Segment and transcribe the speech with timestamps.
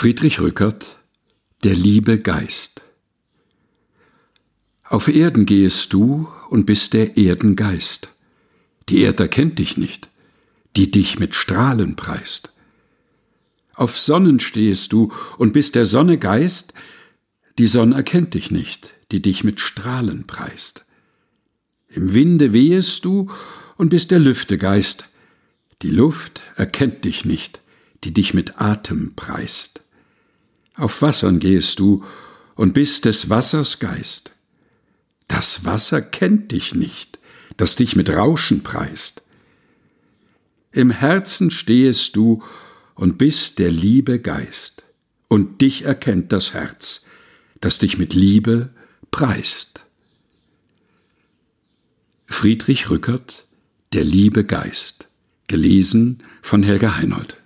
[0.00, 0.96] Friedrich Rückert
[1.62, 2.80] Der liebe Geist
[4.82, 8.08] Auf Erden gehest du und bist der Erdengeist.
[8.88, 10.08] Die Erd erkennt dich nicht,
[10.74, 12.54] die dich mit Strahlen preist.
[13.74, 16.72] Auf Sonnen stehest du und bist der Sonne Geist,
[17.58, 20.86] die Sonne erkennt dich nicht, die dich mit Strahlen preist.
[21.88, 23.30] Im Winde wehest du
[23.76, 25.10] und bist der Lüfte Geist,
[25.82, 27.60] die Luft erkennt dich nicht,
[28.02, 29.84] die dich mit Atem preist.
[30.74, 32.04] Auf Wassern gehst du
[32.54, 34.32] und bist des Wassers Geist.
[35.28, 37.18] Das Wasser kennt dich nicht,
[37.56, 39.22] das dich mit Rauschen preist.
[40.72, 42.42] Im Herzen stehest du
[42.94, 44.84] und bist der Liebe Geist,
[45.28, 47.06] und dich erkennt das Herz,
[47.60, 48.70] das dich mit Liebe
[49.10, 49.84] preist.
[52.26, 53.46] Friedrich Rückert
[53.92, 55.08] Der liebe Geist
[55.46, 57.38] gelesen von Helga Heinold